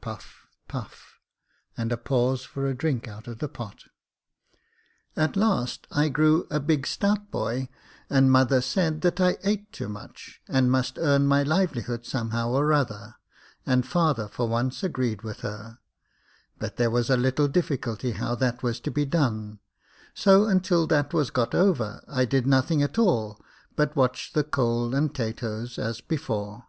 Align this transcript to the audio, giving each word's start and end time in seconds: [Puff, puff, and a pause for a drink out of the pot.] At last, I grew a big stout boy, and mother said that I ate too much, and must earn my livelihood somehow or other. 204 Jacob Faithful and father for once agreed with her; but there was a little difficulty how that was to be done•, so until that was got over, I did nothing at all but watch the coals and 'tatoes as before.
[Puff, 0.00 0.48
puff, 0.66 1.20
and 1.76 1.92
a 1.92 1.96
pause 1.96 2.42
for 2.44 2.66
a 2.66 2.74
drink 2.74 3.06
out 3.06 3.28
of 3.28 3.38
the 3.38 3.48
pot.] 3.48 3.84
At 5.14 5.36
last, 5.36 5.86
I 5.92 6.08
grew 6.08 6.48
a 6.50 6.58
big 6.58 6.88
stout 6.88 7.30
boy, 7.30 7.68
and 8.10 8.28
mother 8.32 8.60
said 8.60 9.02
that 9.02 9.20
I 9.20 9.38
ate 9.44 9.70
too 9.70 9.88
much, 9.88 10.40
and 10.48 10.72
must 10.72 10.98
earn 10.98 11.28
my 11.28 11.44
livelihood 11.44 12.04
somehow 12.04 12.48
or 12.50 12.72
other. 12.72 13.14
204 13.14 13.14
Jacob 13.14 13.14
Faithful 13.14 13.72
and 13.74 13.86
father 13.86 14.26
for 14.28 14.48
once 14.48 14.82
agreed 14.82 15.22
with 15.22 15.42
her; 15.42 15.78
but 16.58 16.78
there 16.78 16.90
was 16.90 17.08
a 17.08 17.16
little 17.16 17.46
difficulty 17.46 18.10
how 18.10 18.34
that 18.34 18.64
was 18.64 18.80
to 18.80 18.90
be 18.90 19.04
done•, 19.04 19.52
so 20.14 20.46
until 20.46 20.88
that 20.88 21.14
was 21.14 21.30
got 21.30 21.54
over, 21.54 22.02
I 22.08 22.24
did 22.24 22.44
nothing 22.48 22.82
at 22.82 22.98
all 22.98 23.40
but 23.76 23.94
watch 23.94 24.32
the 24.32 24.42
coals 24.42 24.94
and 24.94 25.14
'tatoes 25.14 25.78
as 25.78 26.00
before. 26.00 26.64